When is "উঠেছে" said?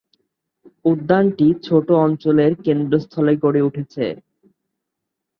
3.67-4.05